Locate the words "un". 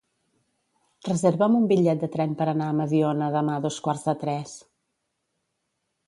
1.57-1.67